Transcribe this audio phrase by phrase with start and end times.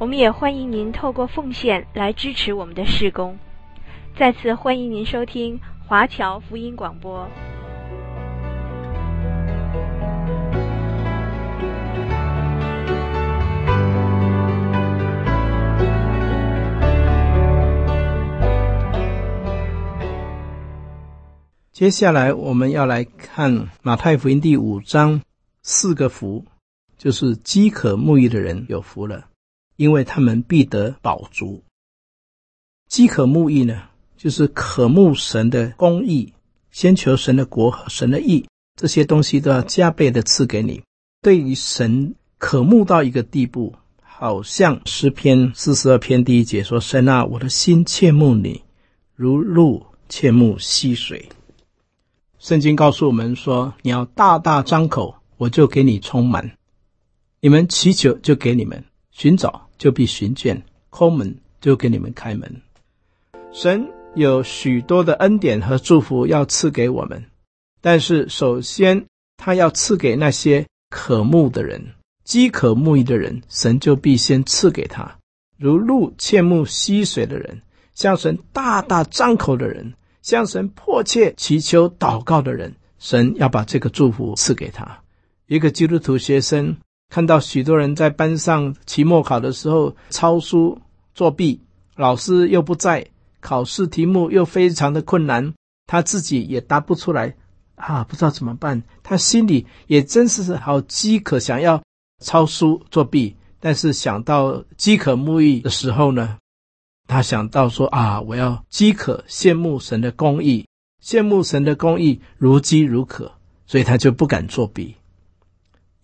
[0.00, 3.36] 我们也欢迎您透过奉献来支持我们的事工。
[4.16, 7.28] 再次欢迎您收听华侨福音广播。
[21.72, 25.20] 接下来我们要来看马太福音第五章
[25.62, 26.44] 四个福，
[26.96, 29.26] 就是饥渴慕义的人有福了，
[29.78, 31.62] 因为他们必得饱足。
[32.88, 33.84] 饥渴慕义呢，
[34.16, 36.32] 就是渴慕神的公义，
[36.72, 40.82] 先求神的国和神的义，这些东西都要加倍的赐给你。
[41.22, 48.62] 对于神渴慕到一个地步，好像诗篇四十二篇第一节说：“神啊，我的心切慕你，
[49.14, 51.28] 如鹿切慕溪水。”
[52.40, 56.56] 圣经告诉我们说：“你要大大张口，我就给你充满；
[57.40, 60.56] 你们祈求，就给你们；寻找，就必寻见；
[60.90, 62.60] 叩门，就给你们开门。”
[63.52, 63.88] 神。
[64.14, 67.26] 有许多的恩典和祝福要赐给我们，
[67.80, 69.04] 但是首先
[69.36, 75.18] 他要赐给那些渴慕的人、饥渴慕义的人，神就必先赐给他。
[75.56, 77.60] 如鹿切慕溪水的人，
[77.94, 85.00] 向神大大张口的人，向神迫切祈求祷告的人，神要把这个祝福赐给他。
[85.46, 86.76] 一个基督徒学生
[87.08, 90.78] 看到许多人在班上期末考的时候抄书
[91.14, 91.60] 作弊，
[91.96, 93.06] 老师又不在。
[93.40, 95.54] 考试题目又非常的困难，
[95.86, 97.36] 他自己也答不出来
[97.76, 98.82] 啊，不知道怎么办。
[99.04, 101.80] 他心里也真是好饥渴，想要
[102.20, 106.36] 抄书作弊，但是想到饥渴慕义的时候呢，
[107.06, 110.66] 他想到说啊，我要饥渴羡慕神的公义，
[111.00, 113.30] 羡慕神的公义如饥如渴，
[113.66, 114.96] 所以他就不敢作弊。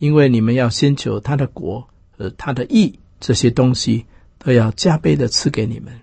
[0.04, 4.04] 因为你们要先求他的国和他的义，这些东西
[4.38, 5.98] 都要加倍的赐给你们。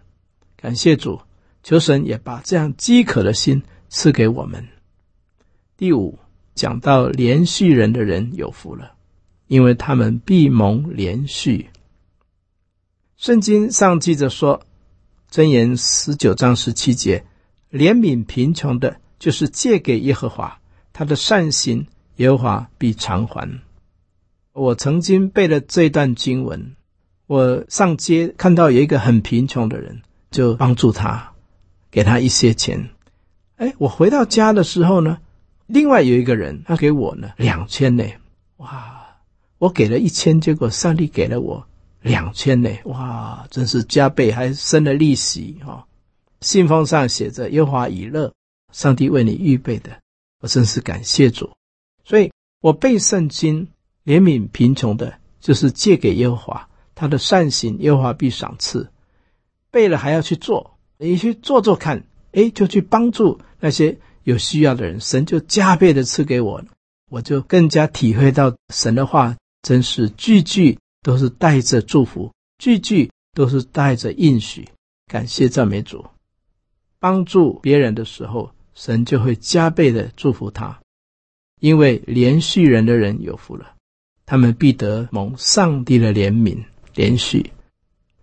[0.56, 1.22] 感谢主，
[1.62, 4.67] 求神也把这样饥渴的心赐给我们。
[5.78, 6.17] 第五，
[6.56, 8.94] 讲到怜恤人的人有福了，
[9.45, 11.67] 因为他们必蒙怜恤。
[13.17, 14.63] 圣经上记着说，
[15.29, 17.23] 箴言十九章十七节，
[17.72, 20.59] 怜悯贫穷的，就是借给耶和华，
[20.91, 21.85] 他的善行，
[22.16, 23.61] 耶和华必偿还。
[24.53, 26.75] 我曾经背了这段经文，
[27.28, 30.01] 我上街看到有一个很贫穷的人。
[30.31, 31.34] 就帮助他，
[31.91, 32.90] 给他一些钱。
[33.57, 35.17] 哎，我回到家的时候呢，
[35.67, 38.06] 另外有一个人，他给我呢两千呢。
[38.56, 39.17] 哇，
[39.57, 41.67] 我给了一千，结果上帝给了我
[42.01, 42.69] 两千呢。
[42.85, 45.84] 哇，真是加倍，还生了利息哈、哦。
[46.40, 48.34] 信封上写着“耶华以乐”，
[48.72, 49.91] 上帝为你预备的，
[50.40, 51.51] 我真是感谢主。
[52.06, 53.67] 所以我背圣经，
[54.11, 58.89] 怜悯贫穷的，就是借给耶和华，他的善行，耶和华必赏赐。
[59.69, 66.61] 背了还要去做，你去做做看，诶，就去帮助那些有需要的人，神就加倍的赐给我，
[67.09, 74.67] 我就更加体会到神的话真是句句都是带着祝福，句句都是带着应许。
[75.07, 76.05] 感谢赞美主，
[76.99, 80.81] 帮助别人的时候，神就会加倍的祝福他，
[81.61, 83.75] 因为怜恤人的人有福了，
[84.31, 86.57] 他们必得蒙上帝的怜悯
[86.95, 87.45] 怜恤。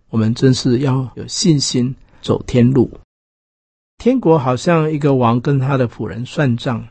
[0.09, 2.89] 我们真是要有信心走天路。
[3.99, 6.87] 天国好像一个王跟他的仆人算账，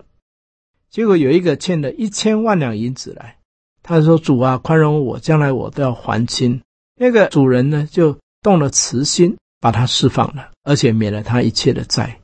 [0.89, 3.39] 结果有一个欠了一千万两银子来，
[3.83, 6.63] 他说：“主啊，宽容我，将来我都要还清。”
[6.95, 12.21] 那个主人呢，就动了慈心，把他释放了，而且免了他一切的债。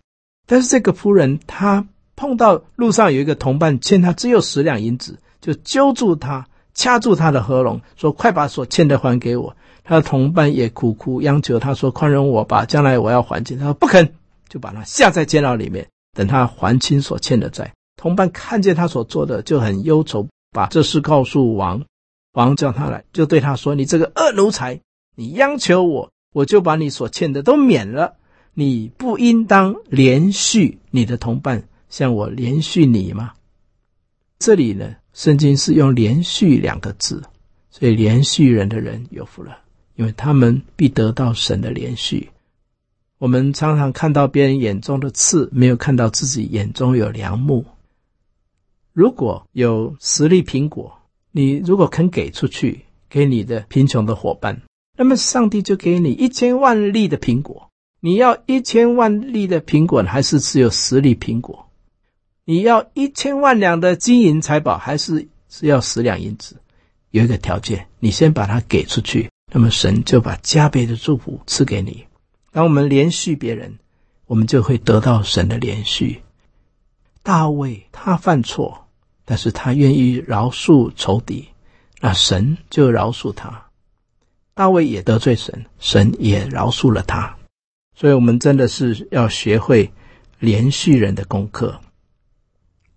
[0.47, 14.13] 但是这个仆人他碰到路上有一个同伴欠他只有十两银子，就揪住他，掐住他的喉咙，说：“快把所欠的还给我。”他的同伴也苦苦央求他说：“宽容我吧，将来我要还清。”他说：“不肯，
[14.49, 15.87] 就把他下在监牢里面，
[16.17, 21.83] 等他还清所欠的债。”同伴看见他所做的，就很忧愁，把这事告诉王。
[22.33, 24.81] 王叫他来，就对他说：“你这个恶奴才，
[25.15, 28.15] 你央求我，我就把你所欠的都免了。
[28.55, 33.33] 你不应当连续你的同伴，向我连续你吗？”
[34.39, 37.23] 这里呢，圣经是用“连续”两个字，
[37.71, 39.57] 所以连续人的人有福了。
[39.95, 42.29] 因为他们必得到神的连续。
[43.19, 47.65] 我们常常看到别人眼中的刺，没有看到自己眼中有梁木。
[48.93, 50.93] 如果有十粒苹果，
[51.31, 54.61] 你如果肯给出去，给你的贫穷的伙伴，
[54.99, 57.71] 那么上帝就给你一千万粒的苹果。
[58.01, 61.71] 你要一千万粒的苹果，还是只有十粒苹果？
[62.47, 66.57] 你要一千万两的金银财宝，还是只要十两银子？
[67.11, 72.05] 有一个条件，你先把它给出去，那么神就把加倍的祝福赐给你。
[72.53, 73.79] 当我们连续别人，
[74.27, 76.23] 我们就会得到神的连续。
[77.23, 78.89] 大卫他犯错，
[79.25, 81.49] 但是他愿意饶恕仇敌，
[82.01, 83.69] 那神就饶恕他。
[84.53, 87.37] 大卫也得罪神，神也饶恕了他。
[87.97, 89.91] 所以，我们真的是要学会
[90.39, 91.81] 连续人的功课。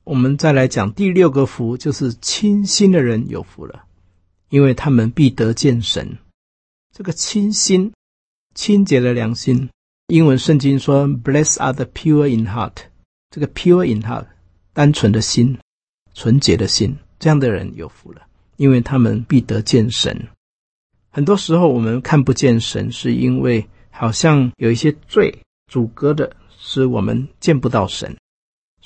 [0.08, 3.84] 我们再来讲第六个福，就是清心的人有福了，
[4.48, 6.18] 因为他们必得见神。
[6.96, 7.92] 这个清心，
[8.56, 9.70] 清洁的良心，
[10.08, 12.76] 英文圣经说：“Blessed are the pure in heart。”
[13.32, 14.28] 这个 “pure in heart”，
[14.72, 15.58] 单纯的心，
[16.14, 18.22] 纯洁的心，这样的人有福了，
[18.56, 20.30] 因为他们必得见神。
[21.10, 23.68] 很多时候，我们看不见神，是因为。
[23.90, 25.40] 好像有一些罪
[25.72, 28.16] 阻隔的，使我们见不到神，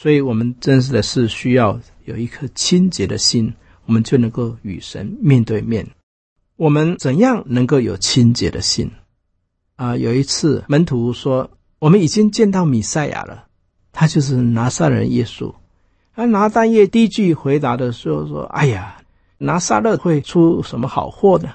[0.01, 3.53] 所以我们真实的是需要有一颗清洁的心，
[3.86, 5.88] 我们就能够与神面对面。
[6.56, 8.89] 我们怎样能够有清洁的心？
[9.75, 13.45] 啊，有一次门徒说：“我们已经见到米赛亚了，
[13.92, 15.53] 他就是拿撒勒人耶稣。”
[16.15, 19.03] 而拿但业第一句回答的时候说：“哎呀，
[19.38, 21.50] 拿撒勒会出什么好货呢？”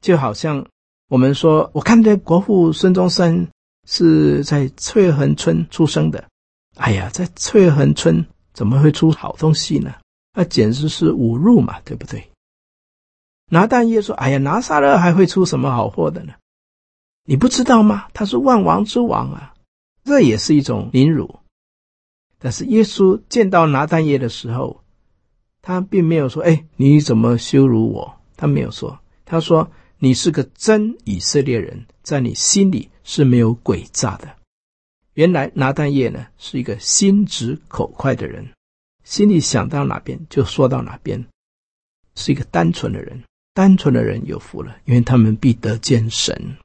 [0.00, 0.66] 就好像。
[1.08, 3.46] 我们说，我看见国父孙中山
[3.86, 6.24] 是在翠横村出生的。
[6.76, 9.94] 哎呀，在翠横村怎么会出好东西呢？
[10.34, 12.30] 那简直是侮辱嘛，对不对？
[13.50, 16.34] 拿但业说：“哎呀，拿撒勒还会出什么好货的呢？
[17.24, 18.08] 你不知道吗？
[18.12, 19.54] 他是万王之王啊！
[20.04, 21.40] 这也是一种凌辱。
[22.38, 24.82] 但是耶稣见到拿但业的时候，
[25.62, 34.36] 他并没有说：‘哎，你怎么羞辱我？’他没有说，他说。”你是个真以色列人，在你心里是没有诡诈的。
[35.14, 38.48] 原来拿但业呢是一个心直口快的人，
[39.02, 41.24] 心里想到哪边就说到哪边，
[42.14, 43.22] 是一个单纯的人。
[43.56, 46.56] 单纯的人有福了，因为他们必得见神。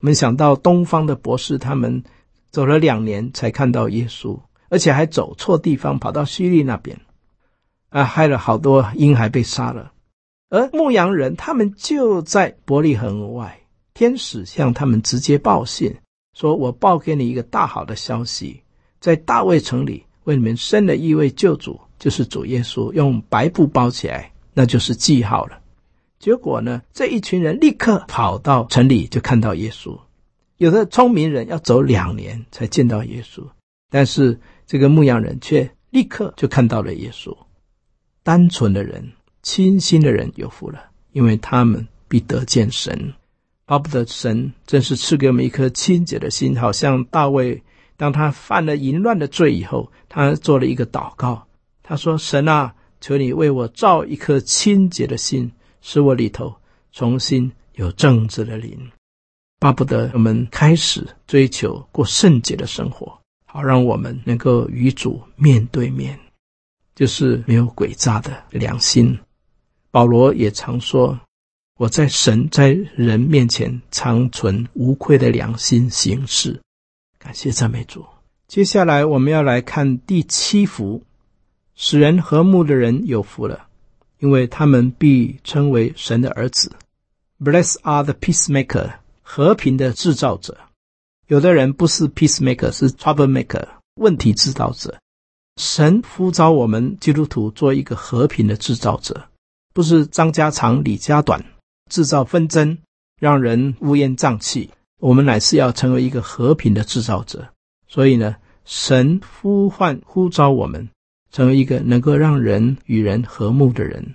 [0.00, 2.02] 我们想到东方的博士，他们
[2.50, 4.40] 走了两年才看到耶稣，
[4.70, 7.00] 而且还走错地方，跑到叙利那边，
[7.90, 9.92] 啊，害了好多婴孩被杀了。
[10.48, 13.60] 而牧羊人他们就在伯利恒外，
[13.94, 15.94] 天使向他们直接报信，
[16.34, 18.62] 说：“我报给你一个大好的消息，
[19.00, 25.60] 在大卫城里为你们生了一位救主，就是主耶稣，用白布包起来，那就是记号了。”
[26.18, 29.98] 结果呢，这一群人立刻跑到城里，就看到耶稣。
[30.58, 33.42] 有的聪明人要走两年才见到耶稣，
[33.90, 37.36] 但是这个牧羊人却立刻就看到了耶稣。
[38.22, 39.12] 单纯的人。
[39.42, 43.14] 清心的人有福了，因为他们必得见神。
[43.70, 47.62] 巴不得神真是赐给我们一颗清洁的心，好像大卫，
[47.96, 51.46] 当他犯了淫乱的罪以后，他做了一个祷告，
[51.80, 55.48] 他说：“神啊，求你为我造一颗清洁的心，
[55.82, 56.52] 使我里头
[56.90, 58.76] 重新有正直的灵。”
[59.60, 63.16] 巴不得我们开始追求过圣洁的生活，
[63.46, 66.18] 好让我们能够与主面对面，
[66.96, 69.16] 就是没有诡诈的良心。
[69.92, 71.16] 保罗也常说
[71.80, 76.60] ：“我在神在人面前常存无愧的良心行事。”
[77.18, 78.04] 感谢赞美主。
[78.46, 81.02] 接下来我们要来看第七福：
[81.74, 83.66] 使人和睦的人有福了，
[84.18, 86.70] 因为他们必称为神的儿子。
[87.42, 90.58] Blessed are the peacemaker，和平的制造者。
[91.28, 94.98] 有的人不是 peacemaker，是 troublemaker，问题制造者。
[95.56, 99.28] 神呼召我们基督徒做一个和平的制造者。
[99.72, 101.42] 不是张家长李家短，
[101.90, 102.78] 制造纷争，
[103.18, 104.70] 让人乌烟瘴气。
[104.98, 107.52] 我们乃是要成为一个和平的制造者。
[107.86, 110.88] 所以呢，神呼唤呼召我们，
[111.30, 114.14] 成为一个能够让人与人和睦的人。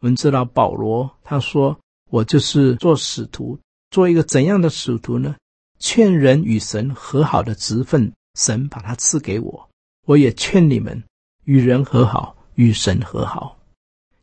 [0.00, 1.78] 我们知道保罗他说
[2.10, 3.58] ：“我就是做使徒，
[3.90, 5.34] 做一个怎样的使徒呢？
[5.78, 9.68] 劝人与神和好的职分，神把它赐给我。
[10.06, 11.02] 我也劝你们
[11.44, 13.58] 与人和好，与神和好。”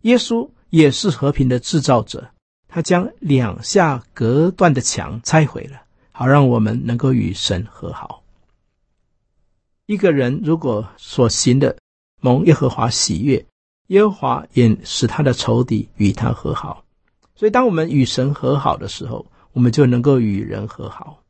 [0.02, 2.28] 耶稣也是和平的制造者，
[2.68, 5.80] 他将两下隔断的墙拆毁了，
[6.12, 8.24] 好让我们能够与神和好。
[9.86, 11.78] 一个人如果所行的
[12.22, 13.46] 蒙耶和华喜悦，
[13.88, 16.84] 耶和华也使他的仇敌与他和好。
[17.36, 21.22] 所以，当我们与神和好的时候，我们就能够与人和好。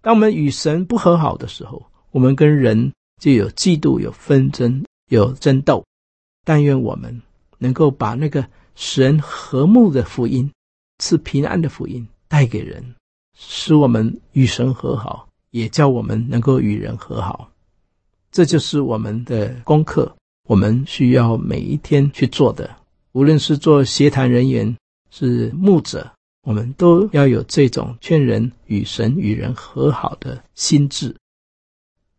[0.00, 5.84] 当我们与神不和好的时候，我们跟人就有嫉妒、有纷争、有争斗。
[6.44, 7.22] 但愿我们
[7.58, 8.44] 能够把那个
[8.80, 10.52] 使人和睦的福音、
[10.98, 12.94] 赐平安的福音带给人，
[13.36, 17.50] 使我们与神和好，也叫我们能够与人和好。
[18.30, 20.14] 这就是我们的功课，
[20.46, 22.76] 我们需要每一天去做的。
[23.10, 24.76] 无论是做协谈人员，
[25.10, 31.16] 是牧者，我们都要有这种劝人与神与人和好的心智。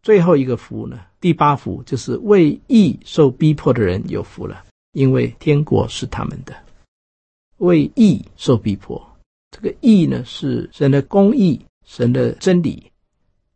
[0.04, 6.56] 最后一个福呢，第八福就是为义受逼迫的人有福了，因为天国是他们的。
[7.58, 9.06] 为义受逼迫，
[9.52, 12.92] 这个义呢是神的公义，神的真理。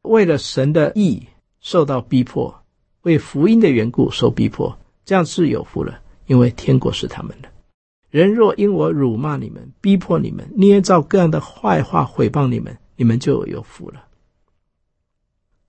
[0.01, 1.25] 为了神的义
[1.61, 2.63] 受到逼迫，
[3.03, 7.49] 为福音的缘故受逼迫，这样是有福了，因为天国是他们的。
[8.09, 14.05] 人若因我辱骂你们、逼迫你们、捏造各样的坏话毁谤你们，你们就有福了。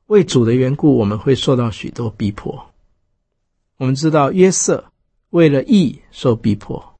[0.06, 2.66] 为主的缘故，我们会受到许多逼迫。
[3.78, 4.84] 我们知道约瑟
[5.34, 6.94] 为了义受逼迫，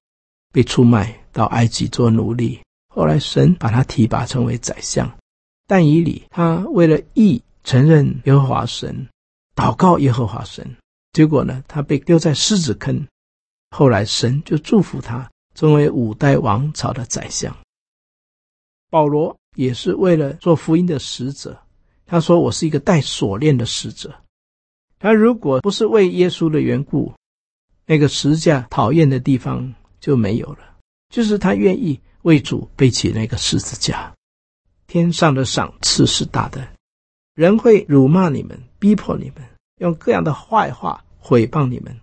[0.51, 2.61] 被出卖到埃及做奴隶。
[2.89, 5.09] 后来神把他提拔成为宰相。
[5.69, 9.09] 但以理他为了义承认耶和华神，
[9.55, 10.77] 祷告耶和华神，
[11.13, 13.07] 结果呢，他被丢在狮子坑。
[13.71, 17.57] 后来神就祝福他，成为五代王朝的宰相。
[18.91, 21.57] 保罗也是为了做福音的使者。
[22.05, 24.13] 他说：“我是一个带锁链的使者。
[24.99, 27.13] 他如果不是为耶稣的缘故，
[27.87, 30.59] 那个十架讨厌的地方就没有了。
[31.09, 34.13] 就是他愿意为主背起那个十字架。
[34.87, 36.69] 天上的赏赐是大的，
[37.35, 39.45] 人会辱骂你们，逼迫你们，
[39.79, 41.97] 用各样的坏话毁谤你们。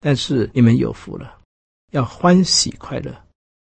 [0.00, 1.38] 但是你们有福了，
[1.90, 3.12] 要欢喜快乐，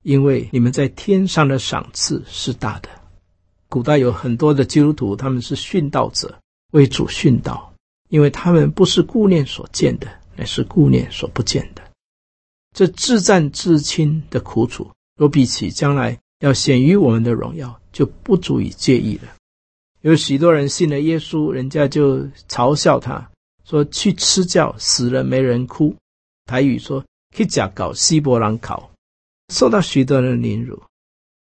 [0.03, 2.89] 因为你们在天上的赏赐是大的。”
[3.69, 6.39] 古代有很多的基督徒，他们是殉道者，
[6.71, 7.73] 为主殉道，
[8.09, 11.83] 因为他们不是顾念所见的，乃是顾念所不见的。
[12.73, 19.35] 这自战至亲的苦楚，若比起将来要显于我们的荣耀，就不足以介意了。
[19.99, 23.29] 有许多人信了耶稣，人家就嘲笑他，
[23.65, 25.93] 说去吃教死了没人哭。
[26.45, 27.03] 台语说
[27.35, 28.89] 去假搞西伯朗考，
[29.53, 30.81] 受到许多人凌辱。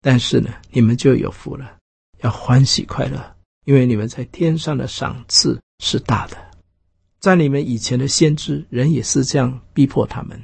[0.00, 1.76] 但是呢，你们就有福了。
[2.22, 6.45] 要欢喜快乐，因为你们在天上的赏赐是大的。
[7.26, 10.40] 在你们以前的先知，人也是这样逼迫他们。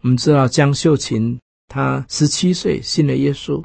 [0.00, 1.38] 我们知道江秀琴，
[1.68, 3.62] 她十七岁信了耶稣，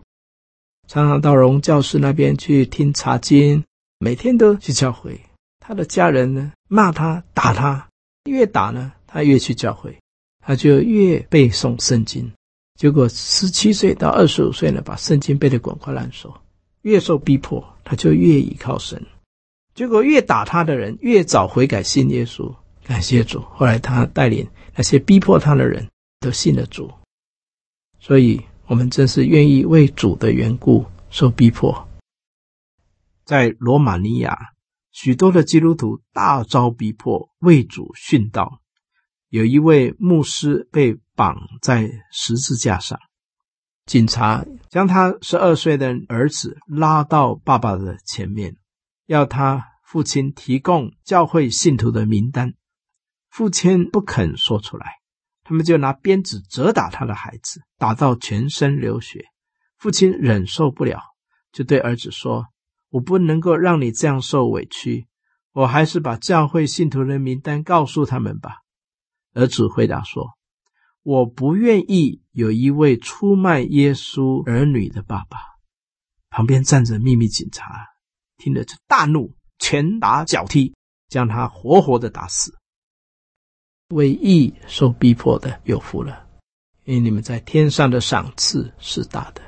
[0.85, 3.63] 常常到荣教师那边去听查经，
[3.99, 5.17] 每天都去教会。
[5.61, 7.87] 他的家人呢，骂他打他，
[8.25, 9.97] 越打呢，他越去教会，
[10.45, 12.29] 他就越背诵圣经。
[12.77, 16.35] 结果十七岁到二十五岁呢，把圣经背得滚瓜烂熟。
[16.81, 19.01] 越受逼迫，他就越倚靠神。
[19.75, 22.55] 结果越打他的人越早悔改信耶稣，
[22.85, 23.41] 感谢主。
[23.51, 25.85] 后来他带领那些逼迫他的人
[26.21, 26.89] 都信了主。
[27.99, 31.87] 所以，我们真是愿意为主的缘故受逼迫。
[33.25, 34.37] 在罗马尼亚，
[34.91, 38.61] 许多的基督徒大遭逼迫，为主殉道。
[39.29, 42.97] 有一位牧师被绑在十字架上。
[43.85, 48.55] 警察将他十二岁的儿子拉到爸爸的前面，
[49.05, 52.53] 要他父亲提供教会信徒的名单。
[53.29, 54.99] 父亲不肯说出来，
[55.43, 59.25] 他们就拿鞭子责打他的孩子，打到全身流血。
[59.77, 61.01] 父亲忍受不了，
[61.51, 62.47] 就对儿子说
[62.89, 65.07] ：“我不能够让你这样受委屈，
[65.51, 68.61] 我还是把教会信徒的名单告诉他们吧。”
[69.33, 70.31] 儿子回答说。
[71.03, 75.37] 我不愿意有一位出卖耶稣儿女的爸爸。
[76.31, 77.89] 旁边站着秘密警察，
[78.37, 80.73] 听了就大怒，拳打脚踢，
[81.09, 82.53] 将他活活的打死。
[83.89, 86.27] 为义受逼迫的有福了，
[86.85, 89.41] 因为你们在天上的赏赐是大的。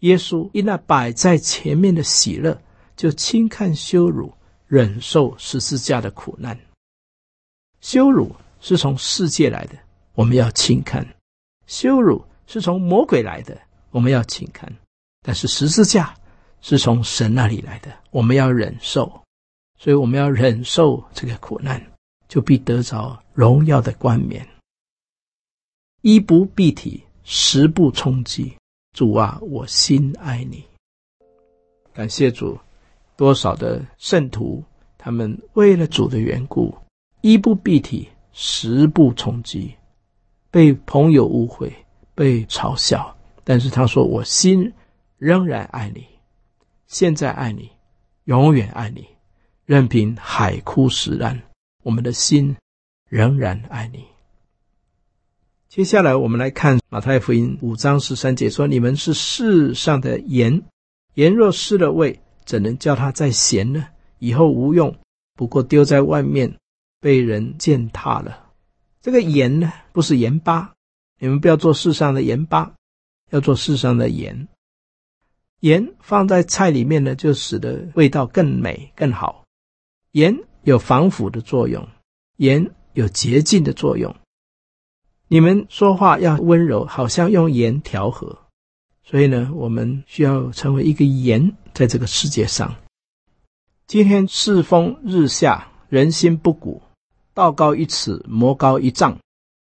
[0.00, 2.60] 耶稣因那摆在前面的喜乐，
[2.94, 4.32] 就轻看羞辱，
[4.66, 6.58] 忍受十字架的苦难。
[7.80, 9.78] 羞辱是从世界来的。
[10.14, 11.04] 我们要轻看，
[11.66, 13.58] 羞辱是从魔鬼来的，
[13.90, 14.70] 我们要轻看；
[15.22, 16.14] 但是十字架
[16.60, 19.10] 是从神那里来的，我们要忍受。
[19.76, 21.84] 所以我们要忍受这个苦难，
[22.28, 24.48] 就必得着荣耀的冠冕。
[26.02, 28.54] 衣不蔽体，食不充饥。
[28.92, 30.64] 主啊，我心爱你。
[31.92, 32.56] 感谢主，
[33.16, 34.62] 多少的圣徒，
[34.96, 36.72] 他们为了主的缘故，
[37.20, 39.74] 衣不蔽体，食不充饥。
[40.52, 41.74] 被朋友误会，
[42.14, 44.72] 被嘲笑，但是他说：“我心
[45.18, 46.06] 仍然爱你，
[46.86, 47.68] 现在爱你，
[48.24, 49.06] 永远爱你，
[49.66, 51.42] 任凭海枯石烂，
[51.82, 52.56] 我们的心
[53.10, 54.02] 仍然爱你。
[55.68, 60.62] 接下来，我们来看马太福音五章十三节说：“你们是世上的盐，
[61.14, 63.88] 盐若失了味，怎能叫它再咸呢？
[64.20, 64.96] 以后无用，
[65.34, 66.56] 不过丢在外面，
[67.00, 68.52] 被人践踏了。”
[69.02, 70.72] 这个盐呢，不是盐巴，
[71.18, 72.72] 你们不要做世上的盐巴，
[73.30, 74.48] 要做世上的盐。
[75.64, 79.46] 盐放在菜里面呢，就使得味道更美更好。
[80.12, 81.88] 盐有防腐的作用，
[82.36, 84.14] 盐有洁净的作用。
[85.26, 88.40] 你们说话要温柔，好像用盐调和。
[89.02, 92.76] 所以呢，我们需要成为一个盐，在这个世界上。
[93.86, 96.82] 今天世风日下，人心不古。
[97.32, 99.18] 道高一尺，魔高一丈，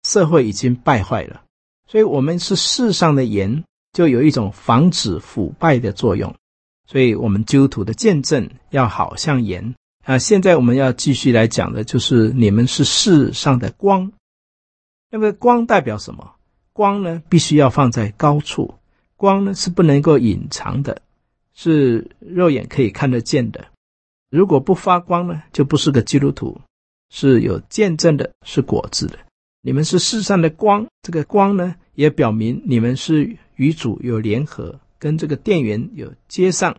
[0.07, 1.43] 社会已经败坏了，
[1.87, 3.63] 所以我们是世上的盐，
[3.93, 6.33] 就有一种防止腐败的作用。
[6.87, 10.17] 所以，我们基督徒的见证要好像盐啊。
[10.17, 14.11] 现在我们要继续来讲的，就是你们是世上的光。
[15.09, 16.35] 那么，光代表什么？
[16.73, 18.75] 光呢，必须要放在高处，
[19.15, 21.01] 光呢是不能够隐藏的，
[21.53, 23.67] 是肉眼可以看得见的。
[24.29, 26.59] 如果不发光呢，就不是个基督徒。
[27.13, 29.19] 是有见证的，是果子的。
[29.61, 36.75] 你们是世上的光，这个光呢，也表明你们是与主有联合，跟这个电源有接上。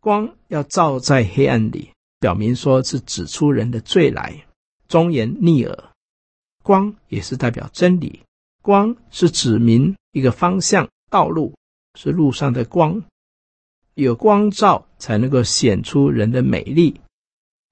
[0.00, 4.46] 光要照在黑暗里，表明说是指出人的罪来，
[4.88, 5.84] 忠言逆耳。
[6.64, 8.20] 光也是代表真理，
[8.62, 11.54] 光是指明一个方向、道路，
[11.94, 13.00] 是路上的光。
[13.94, 17.00] 有光照，才能够显出人的美丽。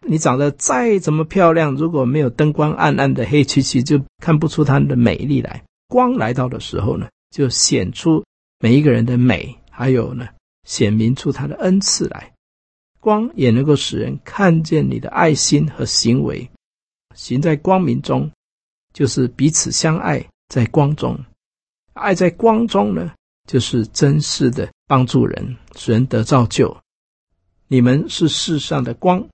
[0.07, 5.65] 你长得再怎么漂亮，如果没有灯光暗暗的黑漆漆，就看不出它的美丽来。
[5.89, 8.25] 光来到的时候呢，就显出
[8.59, 10.29] 每一个人的美，还有呢，
[10.65, 12.33] 显明出他的恩赐来。
[13.01, 16.51] 光也能够使人看见你的爱心和行为。
[17.15, 18.31] 行在光明中，
[18.93, 21.19] 就是彼此相爱，在光中。
[21.95, 23.13] 爱在光中呢，
[23.47, 26.77] 就是真实的帮助人，使人得造就。
[27.67, 29.27] 你们是世上的光。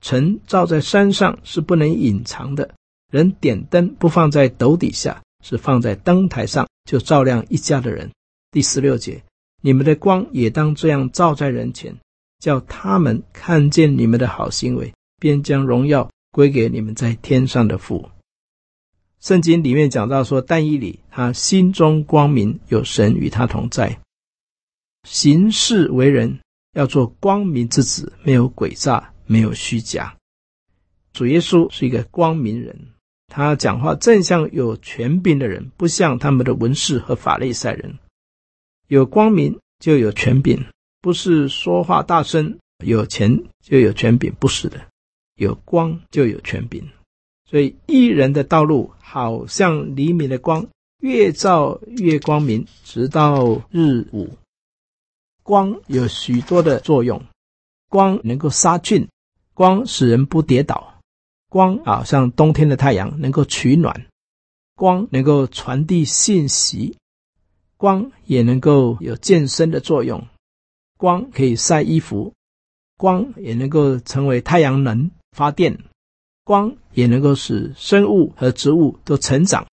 [0.00, 2.74] 晨照在山上是不能隐藏的，
[3.10, 8.10] 人点灯不放在斗底下，是放在灯台上，就照亮一家的人。
[8.50, 9.22] 第十六节，
[9.62, 11.96] 你们的光也当这样照在人前，
[12.40, 18.10] 叫他们看见你们的好行为，便将荣耀归给你们在天上的父。
[19.20, 24.00] 圣经里面讲到说，但以理他心中光明，有神与他同在，
[25.06, 26.40] 行事为人
[26.72, 29.12] 要做光明之子，没有诡诈。
[29.26, 30.14] 没有虚假，
[31.14, 32.78] 主耶稣是一个光明人，
[33.26, 37.98] 他讲话正像有权柄的人，不像他们的文士和法利赛人。
[38.86, 40.64] 有光明就有权柄，
[41.00, 44.80] 不是说话大声，有钱就有权柄，不是的，
[45.36, 46.88] 有光就有权柄。
[47.50, 50.66] 所以艺人的道路好像黎明的光，
[51.00, 54.36] 越照越光明，直到日午。
[55.42, 57.22] 光有许多的作用，
[57.88, 59.08] 光能够杀菌。
[59.52, 60.93] 光使人不跌倒，
[61.54, 64.06] 光啊，像冬天的太阳能够取暖，
[64.74, 66.98] 光能够传递信息，
[67.76, 70.26] 光也能够有健身的作用，
[70.98, 72.34] 光可以晒衣服，
[72.96, 75.78] 光也能够成为太阳能发电，
[76.42, 79.64] 光也能够使生物和植物都成长，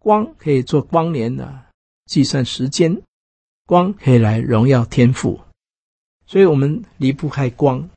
[0.00, 1.62] 光可以做光年的
[2.06, 3.00] 计算时间，
[3.66, 5.38] 光可以来荣耀天赋，
[6.26, 7.88] 所以我们离不开光。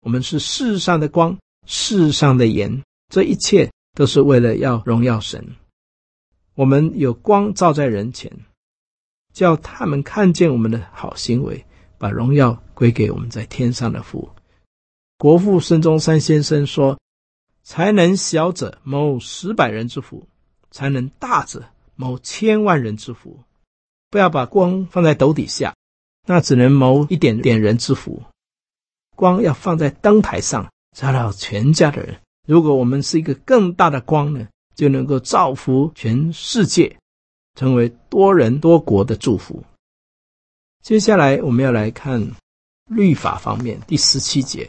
[0.00, 5.56] 我们是世上的光，世上的盐，这一切都是为了要荣耀神。
[6.54, 8.30] 我们有光照在人前，
[9.32, 11.64] 叫他们看见我们的好行为，
[11.98, 14.30] 把荣耀归给我们在天上的父。
[15.16, 16.98] 国父孙中山先生说
[17.62, 20.26] ：“才能小者谋十百人之福，
[20.70, 23.38] 才能大者谋千万人之福。
[24.10, 25.74] 不要把光放在斗底下，
[26.26, 28.22] 那只能谋一点点人之福。”
[29.14, 32.16] 光要放在灯台上，照亮全家的人。
[32.46, 36.96] 如果我们是一个更大的光呢，就能够造福全世界，
[37.54, 39.62] 成为多人多国的祝福。
[40.82, 42.32] 接下来我们要来看
[42.88, 44.68] 律法方面，第十七节。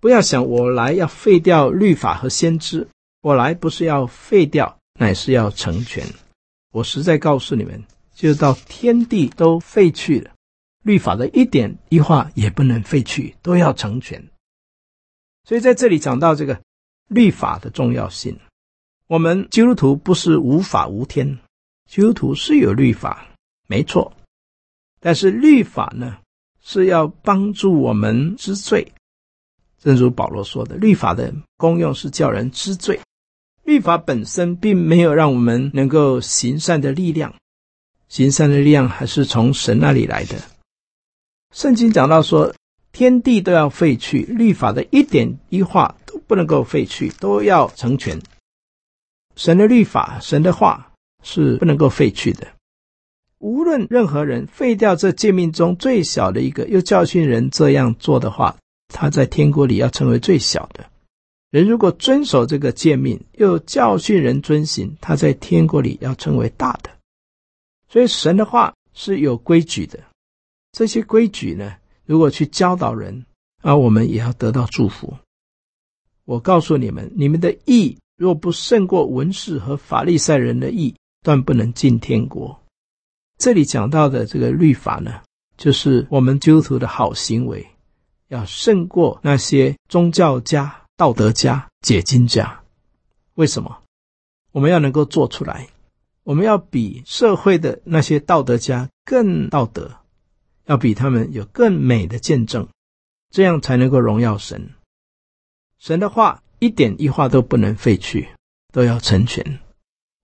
[0.00, 2.86] 不要想我来要废掉律法和先知，
[3.22, 6.06] 我来不是要废掉，乃是要成全。
[6.72, 7.82] 我实在告诉你们，
[8.14, 10.30] 就到天地都废去了。
[10.84, 14.22] 律法的一点一画也不能废去，都要成全。
[15.48, 16.60] 所以在这里讲到这个
[17.06, 18.38] 律法的重要性。
[19.06, 21.38] 我们基督徒不是无法无天，
[21.88, 23.26] 基督徒是有律法，
[23.66, 24.12] 没错。
[25.00, 26.18] 但是律法呢，
[26.60, 28.92] 是要帮助我们知罪。
[29.78, 33.00] 正如保罗说的，律法的功用是叫人知罪。
[33.64, 37.34] 律法本身并没有让我们能够行善的力量，
[38.08, 40.36] 行善的力量还是从神那里来的。
[41.54, 42.54] 圣经讲到说，
[42.92, 48.20] 天地都要废去，律法的一点一画都不能够废去，都要成全。
[49.36, 52.48] 神的律法，神的话是不能够废去的。
[53.38, 58.56] 无论任何人废掉这诫命中最小的一个，又教训人这样做的话，
[58.88, 60.84] 他在天国里要成为最小的。
[61.50, 66.90] 人如果遵守这个诫命，又教训人遵行，他在天国里要成为大的。
[67.88, 70.00] 所以神的话是有规矩的。
[70.72, 71.76] 这些规矩呢，
[72.08, 73.26] 如果去教导人，
[73.60, 75.12] 啊，我们也要得到祝福。
[76.24, 82.58] 我告诉你们，你们的义若不胜过文士和法利赛人的义，断不能进天国。
[83.36, 85.20] 这里讲到的这个律法呢，
[85.58, 87.66] 就是我们基督徒的好行为。
[88.28, 92.58] 要胜过那些宗教家、道德家、解经家。
[93.34, 93.82] 为什么？
[94.52, 95.68] 我们要能够做出来，
[96.24, 99.94] 我们要比社会的那些道德家更道德，
[100.68, 102.68] 要比他们有更美的见证，
[103.30, 104.70] 这样才能够荣耀神。
[105.78, 108.28] 神的话一点一画都不能废去，
[108.72, 109.58] 都要成全。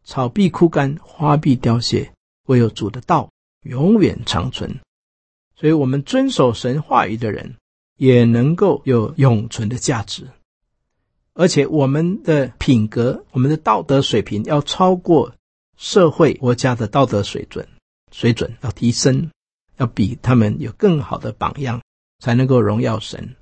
[0.04, 2.12] 草必枯干，花必凋谢，
[2.46, 3.30] 唯有主的道
[3.62, 4.80] 永远长存。
[5.57, 7.57] 所以，我们遵守神话语的人。
[7.96, 10.28] 也能够有永存的价值，
[11.33, 15.33] 而且我们的品格、我们的道德水平要超过
[15.76, 17.68] 社会国家的道德水准，
[18.11, 19.30] 水准要提升，
[19.77, 21.83] 要比他们有更好的榜样，
[22.19, 23.37] 才能够荣耀神。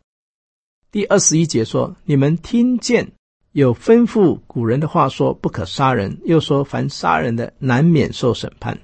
[0.91, 3.13] 第二十一节说：“你们听见
[3.53, 8.79] 有吩咐古人的话说，不可杀人，又说凡杀人的难免受审判。”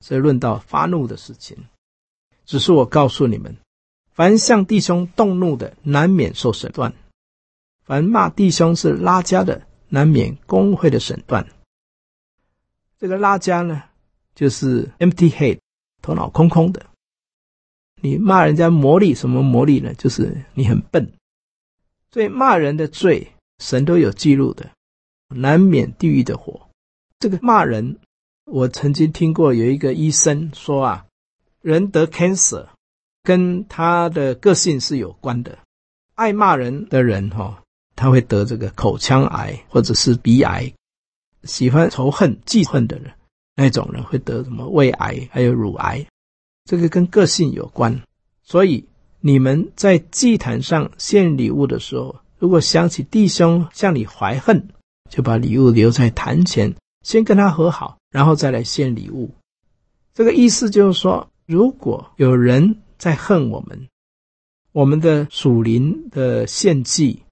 [0.00, 1.56] 所以论到发怒的事情，
[2.46, 3.56] 只是我告诉你们。
[4.12, 6.92] 凡向弟兄动怒的，难免受审断；
[7.84, 11.46] 凡骂弟兄是拉加的，难免公会的审断。
[12.98, 13.84] 这个拉加呢，
[14.34, 15.58] 就是 empty head，
[16.02, 16.84] 头脑空空的。
[18.00, 19.92] 你骂人家魔力，什么魔力呢？
[19.94, 21.12] 就是你很笨。
[22.10, 24.70] 所以骂人的罪，神都有记录的，
[25.28, 26.68] 难免地狱的火。
[27.18, 27.98] 这个骂人，
[28.44, 31.06] 我曾经听过有一个医生说啊，
[31.60, 32.66] 人得 cancer。
[33.22, 35.58] 跟他的个性是有关的，
[36.14, 37.62] 爱骂人的人哈，
[37.94, 40.72] 他会得这个口腔癌或者是鼻癌；
[41.44, 43.12] 喜欢仇恨、记恨的人，
[43.54, 46.06] 那种人会得什么胃癌还有乳癌，
[46.64, 48.02] 这个跟个性有关。
[48.42, 48.84] 所以
[49.20, 54.68] 你们在祭坛上献礼物的时候，如果想起弟兄向你怀恨，
[55.08, 59.30] 就把礼物留在坛前，先跟他和好，然后再来献礼物。
[60.14, 62.76] 这个意思就是说，如果有人。
[63.00, 63.88] 在恨我们，
[64.72, 67.22] 我们的属灵的献祭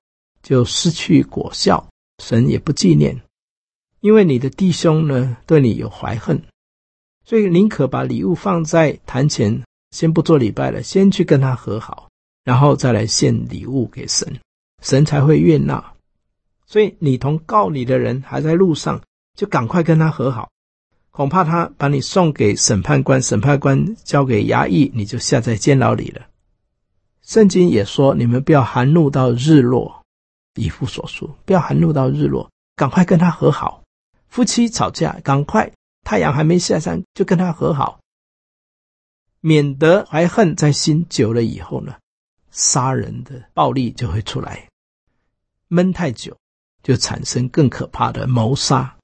[0.42, 1.87] 就失去果效，
[2.24, 3.20] 神也不纪念，
[4.00, 6.42] 因为你的弟兄呢对你有怀恨，
[7.24, 12.08] 所以宁可把礼物放在坛前，先不做礼拜了，先去跟他和好，
[12.44, 14.38] 然后再来献礼物给神，
[14.82, 15.92] 神才会悦纳。
[16.66, 19.00] 所以你同告你的人还在路上，
[19.34, 20.48] 就赶快跟他和好。
[21.11, 26.26] 恐怕他把你送给审判官，审判官交给衙役，你就下在监牢里了。
[27.22, 30.04] 圣经也说，你们不要含怒到日落，
[30.54, 33.82] 以弗所书，不要含怒到日落，赶快跟他和好。
[34.28, 35.72] 夫妻吵架，赶快
[36.04, 37.98] 太阳还没下山就跟他和好，
[39.40, 41.96] 免得怀恨在心久了以后呢，
[42.50, 44.68] 杀人的暴力就会出来，
[45.68, 46.36] 闷太久
[46.82, 48.96] 就产生更可怕的谋杀。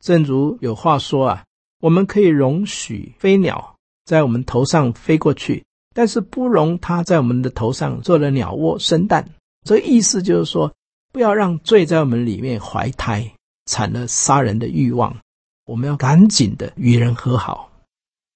[0.00, 1.44] 正如有话说啊，
[1.80, 9.28] 我们可以容许飞鸟在我们头上飞过去，但是不容它在我们的头上做了鸟窝生蛋。
[9.64, 10.74] 这个意思就是说，
[11.12, 13.34] 不要让罪在我们里面怀胎，
[13.70, 15.16] 产了杀人的欲望。
[15.64, 17.70] 我们要赶紧的与人和好，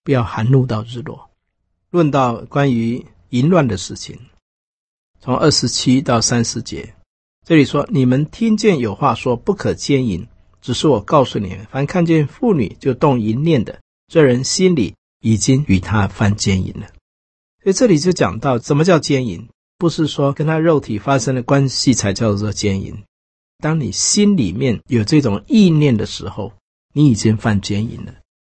[0.05, 1.29] 不要含怒到日落。
[1.90, 4.16] 论到关于淫乱的事情，
[5.18, 6.94] 从二十七到三十节，
[7.44, 10.27] 这里说：你们听见有话说，不可奸淫。
[10.62, 16.87] 只是我告诉你们，凡看见妇女就动淫念的，这人心里已经与她犯奸淫了。
[17.62, 19.49] 所以这里就讲到，什么叫奸淫？
[19.77, 23.03] 不是说跟他肉体发生的关系才叫做奸淫。
[23.64, 26.53] 当你心里面有这种意念的时候，
[26.92, 28.12] 你已经犯奸淫了。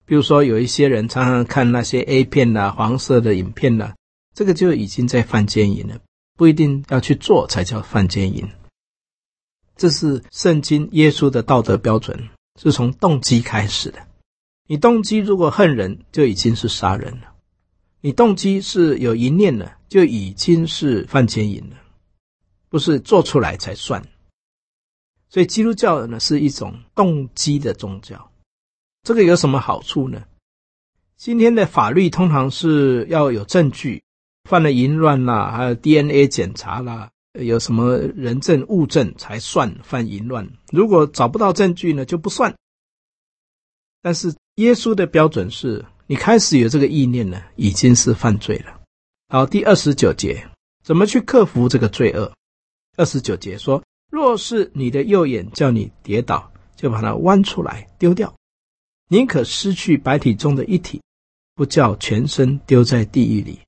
[0.05, 3.93] 比如说，有一些人常常看那些 A 片呐、黄色的影片呐，
[4.35, 6.01] 这个就已经在犯奸淫了。
[6.35, 8.49] 不一定要去做才叫犯奸淫。
[9.77, 12.27] 这是圣经耶稣的道德标准，
[12.61, 13.99] 是从动机开始的。
[14.67, 17.33] 你动机如果恨人，就已经是杀人了。
[18.01, 21.77] 你动机是有一念了，就已经是犯奸淫了，
[22.67, 24.05] 不是做出来才算。
[25.29, 28.31] 所以基督教呢是一种动机的宗教，
[29.03, 30.23] 这个有什么好处呢？
[31.17, 34.01] 今天的法律通常是要有证据，
[34.45, 40.47] 犯了淫乱啦，还有 DNA 检查啦，有什么人证物证才算犯淫乱。
[40.71, 42.55] 如果找不到证据呢，就不算。
[44.01, 48.79] 但是耶稣的标准是，你开始有这个意念呢，已经是犯罪了。
[49.27, 50.47] 好，第二十九节，
[50.83, 52.31] 怎么去克服这个罪恶？
[52.95, 53.83] 二十九节说。
[54.09, 58.33] 若是你的右眼叫你跌倒，就把它弯出来丢掉，
[59.09, 61.01] 宁可失去白体中的一体，
[61.55, 63.59] 不叫全身丢在地狱里。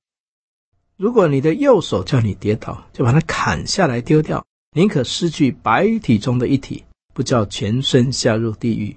[0.96, 8.96] 如果你的右手叫你跌倒，就把它砍下来丢掉，宁可失去白体中的一体，不叫全身下入地狱。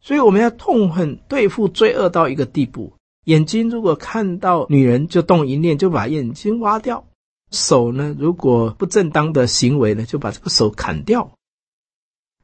[0.00, 2.92] 所以我们要痛恨对付罪恶到一个地步，
[3.26, 7.04] 眼睛如果看到女人就动一念，就把眼睛挖掉。
[7.50, 11.32] 手呢，如果不正当的行为呢，就把这个手砍掉。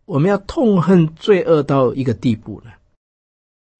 [0.05, 2.71] 我们要痛恨罪恶到一个地步呢，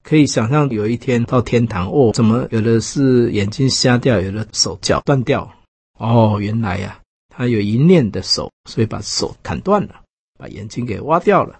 [0.03, 5.53] 可以想象有一天到天堂哦，怎么有的是眼睛瞎掉，有的手脚断掉？
[5.97, 10.01] 哦，原来呀，他有一念的手，所以把手砍断了，
[10.37, 11.59] 把眼睛给挖掉了。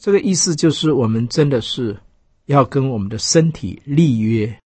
[0.00, 1.96] 这个意思就是，我们真的是
[2.46, 4.58] 要跟我们的身体立约，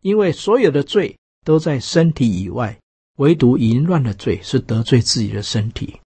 [0.00, 2.78] 因为所有的罪都在身体以外。
[3.18, 6.00] 唯独淫乱的罪是得罪自己的身体。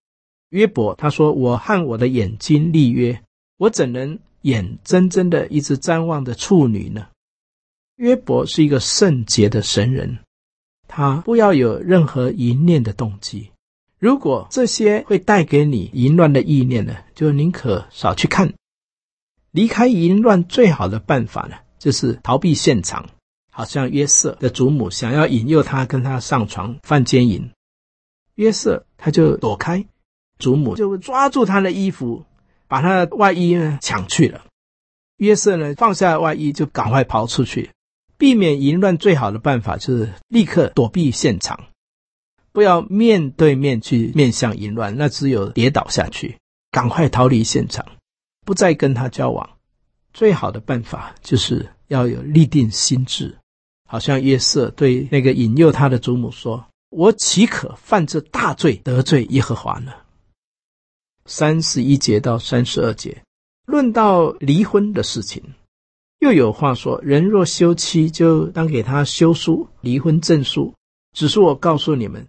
[0.50, 3.22] 约伯他说：“我和我的眼睛立约，
[3.56, 7.06] 我怎能眼睁睁的一直瞻望的处女呢？”
[7.96, 10.18] 约伯是一个圣洁的神人，
[10.88, 13.50] 他不要有任何淫念的动机。
[13.98, 18.52] 如果这些会带给你淫乱的意念呢，就宁可少去看。
[19.52, 23.08] 离开淫乱最好的办法呢，就是逃避现场。
[23.54, 27.50] 好像约瑟的祖母想要引诱他跟他上床犯奸淫，
[28.36, 29.84] 约瑟他就躲开，
[30.38, 32.24] 祖母就抓住他的衣服，
[32.66, 34.46] 把他的外衣呢抢去了。
[35.18, 37.70] 约瑟呢放下外衣就赶快跑出去，
[38.16, 41.66] 避免淫乱最好的办法就是立刻躲避现场，
[42.52, 46.38] 不要面对面去面向淫乱，那只有跌倒下去。
[46.70, 47.84] 赶快逃离现场，
[48.46, 49.58] 不再跟他交往。
[50.14, 53.36] 最好的办法就是要有立定心志。
[53.92, 59.92] 好像约瑟对那个引诱他的祖母说：“我岂可犯这大罪得罪耶和华呢？”
[61.28, 63.22] 三十一节到三十二节，
[63.66, 65.42] 论到离婚的事情，
[66.20, 70.72] 又有话说：“人若休妻，就当给他休书离婚证书。
[71.14, 72.26] 只是我告诉你们，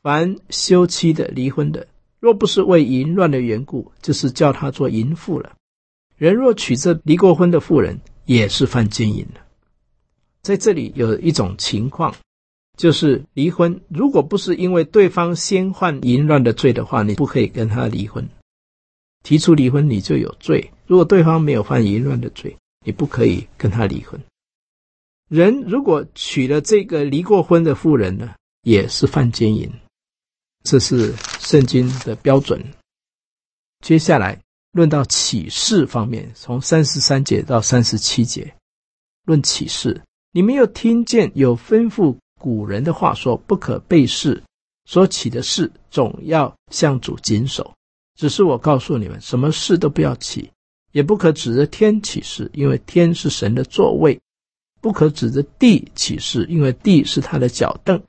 [0.00, 1.86] 凡休妻的、离婚的，
[2.20, 5.52] 若不是为淫乱的缘故，就是叫他做淫妇了。
[6.16, 9.40] 人若娶这离过婚的妇人，也是犯奸淫了。”
[10.42, 12.14] 在这里有一种情况，
[12.76, 18.28] 就是离婚，如果不是因为对方先犯淫乱的罪的话，你不可以跟他离婚。
[19.22, 20.72] 提出离婚，你就有罪。
[20.86, 24.20] 如果对方没有犯淫乱的罪，你不可以跟他离婚。
[25.28, 29.72] 人如果娶了这个离过婚的妇人呢，也是犯奸淫。
[30.64, 32.64] 这是圣经的标准。
[33.80, 34.40] 接下来
[34.72, 38.54] 论到启示方面，从三十三节到三十七节，
[39.24, 40.02] 论启示。
[40.34, 44.42] 你没有听见有吩咐古人的话说，不可背誓，
[44.86, 47.74] 所起的誓总要向主谨守。
[48.18, 50.50] 只是我告诉你们，什么事都不要起，
[50.92, 54.18] 也不可指着天起誓，因为天是神的座位；
[54.80, 58.02] 不可指着地起誓，因为地是他的脚凳。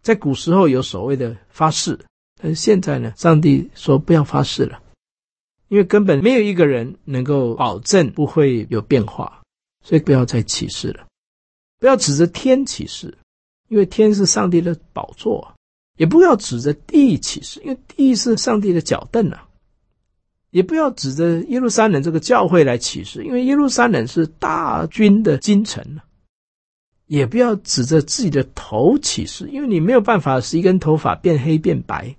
[0.00, 1.98] 在古时候有所谓的发誓，
[2.40, 4.80] 但是现在呢，上帝说不要发誓了，
[5.68, 9.42] 因为根本没有一个人能够保证不会有变化，
[9.84, 11.06] 所以不要再起誓了。
[11.78, 13.16] 不要指着天起誓，
[13.68, 15.40] 因为天是上帝的宝座；
[15.96, 19.38] 也不要指着地起誓，因为地是上帝的脚凳啊；
[20.50, 26.02] 也不要指着耶路撒冷这个教会来起誓，因为耶路撒冷是大军的京城啊；
[27.06, 32.16] 也不要指着自己的头起誓，因为你没有办法使一根头发变黑变白。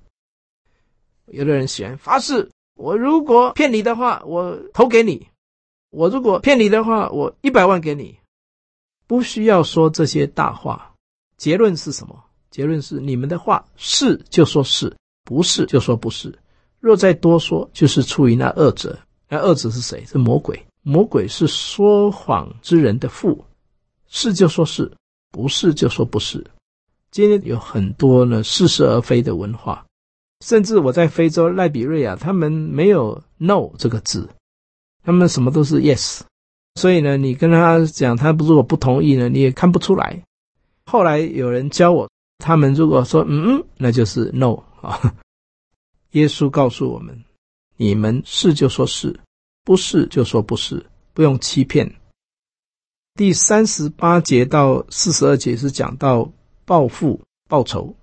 [1.26, 5.28] 有的人喜欢发誓：我如果骗你的话，我头给你；
[5.90, 8.18] 我如果骗你的话，我一百万给你。
[9.10, 10.94] 不需要说这些大话，
[11.36, 12.24] 结论是什么？
[12.52, 16.38] 结论是你们的话是就说是，不是就说不是。
[16.80, 19.00] 若再多说，就是出于那恶者。
[19.28, 20.06] 那恶者是谁？
[20.06, 20.64] 是魔鬼。
[20.84, 23.44] 魔鬼是说谎之人的父。
[24.08, 24.92] 是就说是，
[25.32, 26.46] 不是就说不是。
[27.10, 29.84] 今天有很多呢似是而非的文化，
[30.46, 34.30] 甚至我在非洲赖比瑞亚，他们没有 “no” 这个字，
[35.04, 36.22] 他们什么都是 “yes”。
[36.76, 40.24] 所以呢，你跟他讲，他如果不同意呢，你也看不出来。
[40.86, 45.14] 后来有人教我，他们如果说嗯嗯，那就是 no 啊。
[46.12, 47.24] 耶稣告诉我们：
[47.78, 49.20] 你们是就说是，
[49.64, 51.94] 不是就说不是，不用欺骗。
[53.14, 56.32] 第三十八节到四十二节是讲到
[56.66, 57.94] 报复报仇。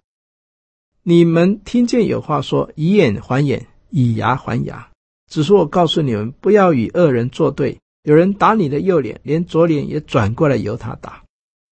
[1.03, 4.89] 你们听见有话说：以眼还眼，以牙还牙。
[5.29, 7.81] 只是我告诉你们，不要与恶人作对。
[8.07, 11.25] 有人打你的右脸，连左脸也转过来由他打；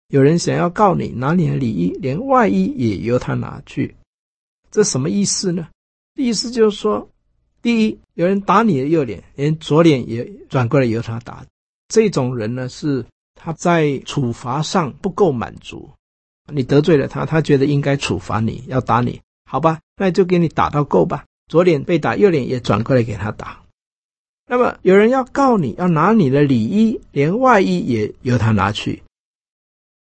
[0.09, 3.95] 有人想要告你，拿你的里衣，连外衣也由他拿去。
[4.69, 5.69] 这什么意思呢？
[6.15, 7.09] 意思就是说，
[7.61, 11.45] 第一，有人打你的右脸，连左脸也转过来由他打。
[11.87, 15.89] 这种人呢，是他在处罚上不够满足。
[16.51, 19.79] 你得罪了他，他觉得应该处罚你，要打你，好吧？
[19.95, 21.23] 那就给你打到够吧。
[21.47, 23.61] 左脸被打，右脸也转过来给他打。
[24.47, 29.01] 那么有人要告你，要拿你的里衣，连外衣也由他拿去。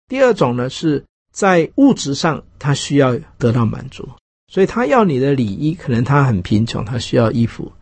[0.09, 4.09] 第二种呢，是在物质上他需要得到满足，
[4.49, 7.73] 所以他要你的里衣，可能他很贫穷，他需要衣服，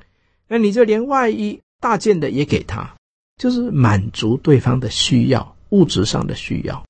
[0.46, 2.94] 那你就连外衣大件的也给他，
[3.38, 6.84] 就是满足对方的需要，物质上的需要。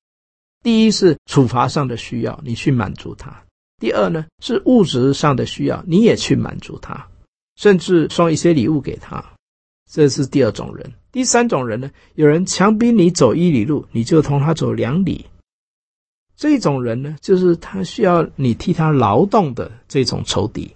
[0.61, 3.31] 第一是处罚上的需要，你去满足他；
[3.79, 7.07] 第二呢是物质上的需要，你也去满足他，
[7.55, 9.32] 甚至送一些礼物给他。
[9.93, 11.91] 这是第二种人，第三种人呢？
[12.15, 15.27] 有人强逼你走一里路，你就同他走两里。
[16.35, 20.75] 这种人呢，就是他需要你替他劳动的这种仇敌。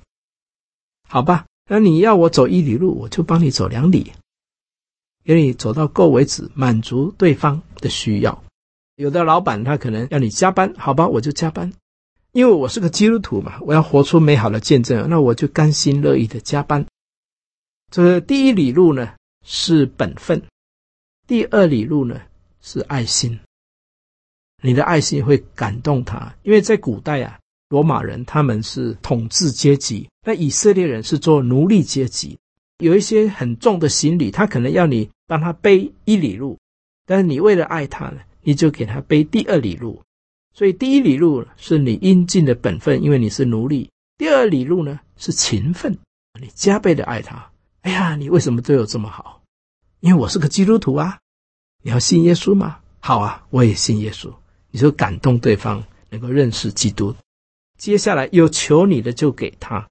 [1.09, 4.11] 好吧，那你要我走一里路，我就帮你走两里，
[5.25, 8.43] 给你走到够为止，满足对方的需要。
[8.97, 11.73] 有的老板他可能要你加班，好吧，我就加班，
[12.33, 16.85] 因为我是个基督徒嘛，我要活出美好的见证，那我就甘心乐意的加班。
[17.91, 19.13] 这第一里路呢
[19.45, 20.41] 是本分，
[21.25, 22.19] 第二里路呢
[22.61, 23.39] 是爱心。
[24.61, 32.37] 你的爱心会感动他，因为在古代啊，罗马人他们是统治阶级，那以色列人是做奴隶阶级。
[32.79, 36.59] 有一些很重的行李，他可能要你帮他背一里路，
[37.05, 40.01] 但是你为了爱他呢，你就给他背第二里路。
[40.53, 45.97] 所以第一里路是你应尽的本分，因为你是奴隶；第二里路呢是情分，
[46.41, 47.49] 你加倍的爱他。
[47.87, 49.41] 哎呀，你为什么对我这么好？
[50.01, 51.19] 因为我是个基督徒啊！
[51.81, 52.79] 你要信耶稣吗？
[52.99, 54.29] 好啊，我也信耶稣。
[54.71, 57.15] 你就感动对方能够认识基督。
[57.77, 59.87] 接下来有求你的就给他，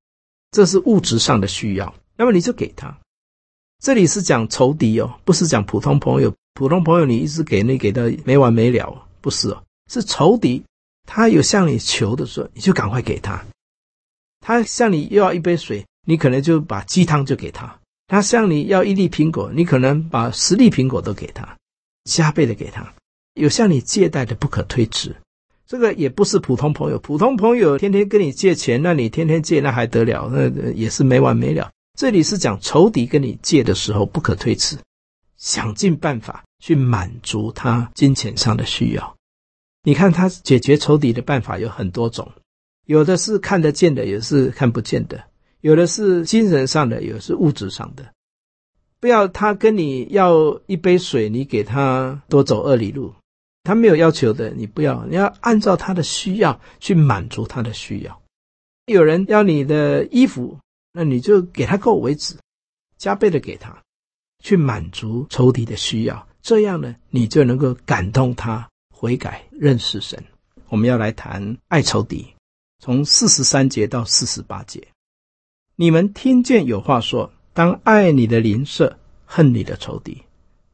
[0.51, 1.95] 这是物质上的需要。
[2.19, 2.99] 那么你就给他。
[3.83, 6.35] 这里是讲仇敌哦，不是讲普通朋友。
[6.53, 10.63] 普通朋友你一直给，你给到没完没了，不是哦，是仇敌。
[11.07, 13.43] 他有向你求的时候，你就赶快给他。
[14.41, 17.79] 他向你要一杯水，你可能就把鸡汤就给他。
[18.07, 21.57] 他向你要一粒苹果，你可能把十粒苹果都给他，
[22.05, 22.95] 加倍的给他。
[23.35, 25.15] 有向你借贷的，不可推辞。
[25.67, 30.31] 这个也不是普通朋友，普通朋友天天跟你借钱，那你天天借，那还得了？
[30.33, 31.73] 那也是没完没了。
[31.99, 34.79] 这里是讲仇敌跟你借的时候，不可推辞，
[35.37, 39.17] 想尽办法去满足他金钱上的需要。
[39.83, 42.31] 你看他解决仇敌的办法有很多种，
[42.87, 45.25] 有的是看得见的，有的是看不见的。
[45.67, 48.13] 有的是精神上的，有的是物质上的。
[49.01, 53.13] 不要他跟你要一杯水，你给他多走二里路。
[53.65, 58.23] 他没有要求的，你不要，你要按照他的需要去满足他的需要。
[58.85, 60.57] 有人要你的衣服，
[60.93, 62.37] 那你就给他够为止，
[62.97, 63.77] 加倍的给他，
[64.39, 66.29] 去满足仇敌的需要。
[66.43, 70.23] 这样呢，你就能够感动他悔改，认识神。
[70.69, 72.25] 我们要来谈爱仇敌，
[72.79, 74.87] 从四十三节到四十八节。
[75.79, 80.23] 你们听见有话说：“当爱你的邻舍，恨你的仇敌。”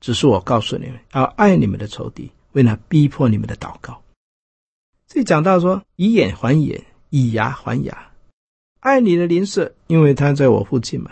[0.01, 4.01] 只是我告诉你们，要爱你们的仇敌，为那逼迫你们的祷告。
[5.09, 8.11] 这讲到说：“以眼还眼，以牙还牙。”
[8.79, 11.11] 爱你的邻舍，因为他在我附近嘛；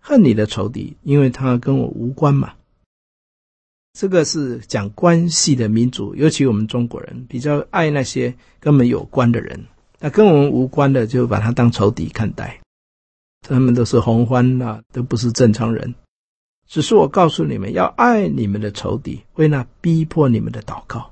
[0.00, 2.52] 恨你的仇敌，因为他跟我无关嘛。
[3.94, 9.64] 这个是讲关系的民族，尤其我们中国人比较爱那些跟我们有关的人，
[9.98, 12.60] 那跟我们无关的，就把他当仇敌看待。
[13.50, 15.94] 他们都是红番呐，都不是正常人。
[16.66, 21.10] 只是我告诉你们，要爱你们的仇敌，为那逼迫你们的祷告。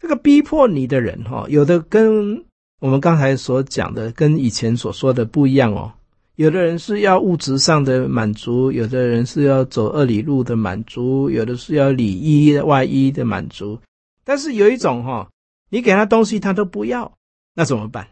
[0.00, 2.44] 这个逼迫你的人，哈，有的跟
[2.80, 5.92] 我们刚才所讲的，跟以前所说的不一样哦。
[6.36, 13.80] 有的人是要物质上的满足，有的人是要走二里路的满足，有的是要里衣外衣的满足。
[14.24, 15.28] 但是有一种哈，
[15.68, 17.12] 你给他东西他都不要，
[17.54, 18.08] 那怎么办？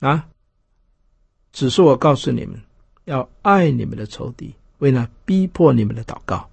[0.00, 0.28] 啊？
[1.52, 2.60] 只是我告诉你们，
[3.04, 6.48] 要爱你们的仇敌，为那逼迫你们的祷告。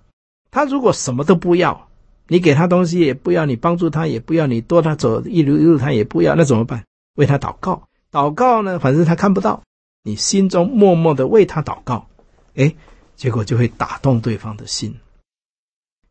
[0.52, 1.88] 他如果什么都不要，
[2.28, 6.84] 你给他东西也不要，你帮助他也不要，你多他走一路一路他也不要，那怎么办？
[7.16, 9.62] 为他祷告，祷告呢，反正他看不到，
[10.04, 12.08] 你心中默默的为他祷告，
[12.56, 12.74] 哎，
[13.16, 14.96] 结果就会打动对方的心。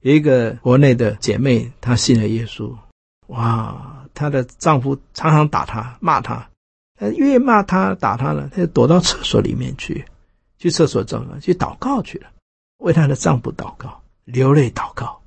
[0.01, 2.70] 有一个国内的姐妹，她信了耶稣，
[3.28, 6.47] 哇，她的丈夫常常打她、骂她，
[6.97, 10.05] 她越骂他、打他呢，他就躲到厕所里面去，
[10.59, 12.28] 去厕所中了，去祷告去了，
[12.78, 15.20] 为她的丈夫祷告，流泪祷告。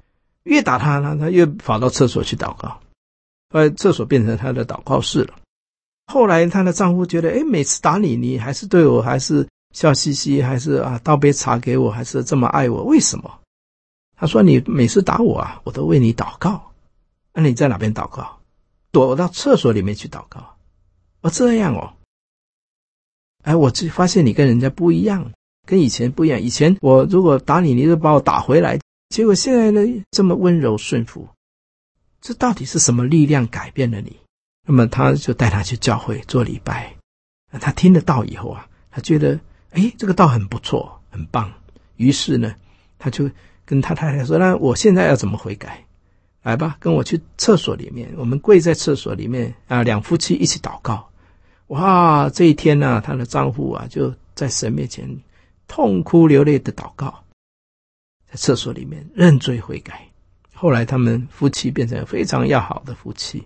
[0.43, 2.79] 越打他呢，他越跑到厕所去祷告，
[3.49, 5.33] 后来厕所变成他的祷告室了。
[6.05, 13.29] 后来她的丈夫觉得，哎，每次打你，你还是对我还是笑嘻嘻，还是啊倒杯茶给我，还是这么爱我，为什么？
[14.15, 16.71] 他说：“你每次打我啊，我都为你祷告。
[17.33, 18.39] 那你在哪边祷告？
[18.91, 20.56] 躲到厕所里面去祷告。
[21.21, 21.93] 哦，这样哦。
[23.43, 25.31] 哎，我就发现你跟人家不一样，
[25.65, 26.41] 跟以前不一样。
[26.41, 28.79] 以前我如果打你，你就把我打回来。
[29.09, 31.27] 结果现在呢，这么温柔顺服。
[32.21, 34.17] 这到底是什么力量改变了你？
[34.65, 36.93] 那么他就带他去教会做礼拜。
[37.59, 39.39] 他听了道以后啊，他觉得
[39.71, 41.53] 哎，这个道很不错，很棒。
[41.95, 42.55] 于是呢，
[42.97, 43.29] 他就。”
[43.67, 45.83] 跟他太太说：“那我现在要怎么悔改？
[46.41, 48.09] 来吧，跟我去厕所里面。
[48.15, 51.06] 我们跪在厕所里面啊，两夫妻一起祷告。
[51.67, 55.09] 哇，这一天呢、啊，她的丈夫啊就在神面前
[55.67, 57.23] 痛哭流泪的祷告，
[58.29, 60.07] 在厕所里面认罪悔改。
[60.53, 63.45] 后来他们夫妻变成非常要好的夫妻，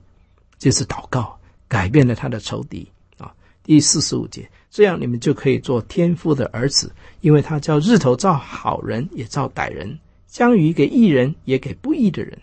[0.57, 3.33] 就是祷告改变了他的仇敌啊。
[3.63, 12.41] 第四十五节。”这样你们就可以做天父的儿子，因为他叫日头照好人也照歹人，将雨给义人也给不义的人。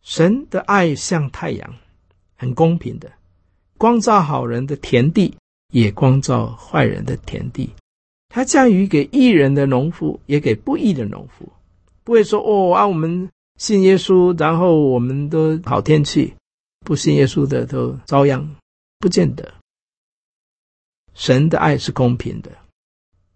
[0.00, 1.74] 神的爱像太阳，
[2.36, 3.10] 很公平的，
[3.78, 5.34] 光照好人的田地，
[5.72, 7.70] 也光照坏人的田地。
[8.28, 11.50] 他降雨给义人的农夫，也给不义的农夫。
[12.04, 16.34] 不会说哦啊，我们信耶稣，然后我们都好天气；
[16.80, 18.46] 不信耶稣的都遭殃，
[18.98, 19.54] 不见得。
[21.14, 22.50] 神的爱是公平的。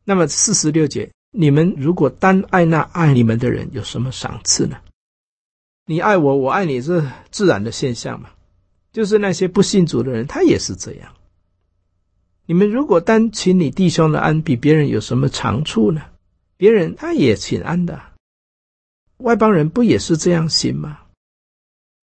[0.05, 4.77] 那么四十六节，你们如果单爱那爱你们的人，有什么赏赐呢？
[5.87, 8.31] 你爱我，我爱你，是自然的现象嘛。
[8.93, 11.15] 就是那些不信主的人，他也是这样。
[12.45, 16.03] 你们如果单请你弟兄的安，比别人有什么长处呢？
[16.57, 18.01] 别人他也请安的。
[19.19, 20.99] 外邦人不也是这样行吗？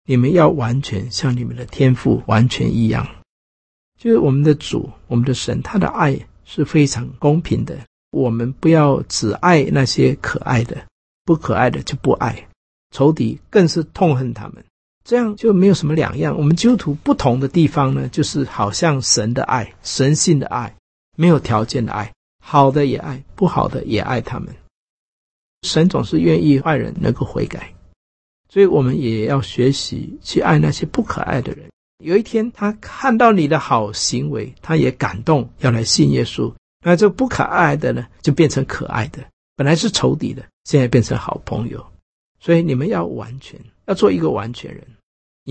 [0.06, 3.06] 你们要完全像你们的天父完全一样。
[3.98, 7.78] 就是我们的主，我们的神，他的爱是非常公平的。
[8.10, 10.86] 我们不要只爱那些可爱的，
[11.24, 12.48] 不可爱的就不爱。
[12.90, 14.64] 仇敌更是痛恨他们，
[15.10, 16.38] 这样就没有什么两样。
[16.38, 20.72] 我们基督徒不同的地方呢，就是好像神的爱，神性的爱，
[21.16, 24.54] 没有条件的爱，好的也爱，不好的也爱他们。
[25.62, 27.74] 神总是愿意坏人能够悔改，
[28.48, 31.68] 所以我们也要学习去爱那些不可爱的人。
[32.04, 36.54] 有一天，他看到你的好行为，他也感动，要来信耶稣。
[36.84, 39.20] 那这不可爱的呢，就变成可爱的；
[39.56, 41.84] 本来是仇敌的，现在变成好朋友。
[42.38, 44.86] 所以你们要完全，要做一个完全人。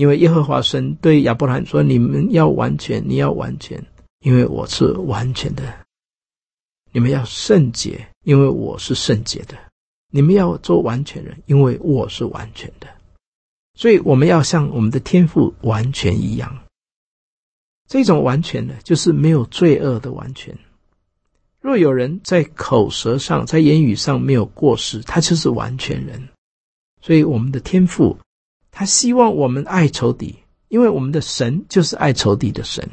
[0.00, 3.78] 因为耶和华神对亚伯兰说：“你们要完全，你要完全，
[4.20, 5.62] 因为我是完全的。
[6.90, 9.54] 你们要圣洁，因为我是圣洁的。
[10.10, 12.86] 你们要做完全人，因为我是完全的。”
[13.76, 16.64] 所以我们要像我们的天赋完全一样，
[17.86, 20.56] 这种完全呢，就是没有罪恶的完全。
[21.60, 26.26] 若有人在口舌上、在言语上没有过失，他就是完全人。
[27.02, 28.16] 所以我们的天赋，
[28.80, 30.34] 他希望我们爱仇敌，
[30.68, 32.88] 因为我们的神就是爱仇敌的神。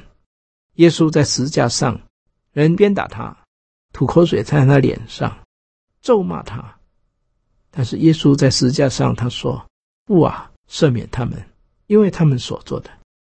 [0.74, 1.98] 耶稣在十字架上，
[2.52, 3.34] 人鞭打他，
[3.94, 5.34] 吐口水在他脸上，
[6.02, 6.78] 咒骂他，
[7.72, 9.66] 但是耶稣在十字架上，他说
[10.04, 11.42] ：“不啊。”赦免他们，
[11.86, 12.90] 因为他们所做的，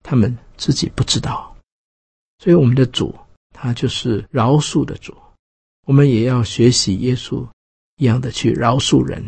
[0.02, 1.56] 他们自己不知道。
[2.40, 3.14] 所以我们的主，
[3.54, 5.16] 他就是饶恕的主。
[5.86, 7.46] 我们也要学习耶稣
[7.98, 9.24] 一样的去饶恕人。